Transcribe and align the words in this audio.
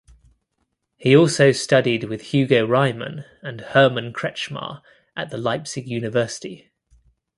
He 0.97 1.15
also 1.15 1.51
studied 1.51 2.05
with 2.05 2.21
Hugo 2.33 2.65
Riemann 2.65 3.23
and 3.43 3.61
Hermann 3.61 4.13
Kretzschmar 4.13 4.81
at 5.15 5.29
the 5.29 5.37
Leipzig 5.37 5.87
University. 5.87 6.71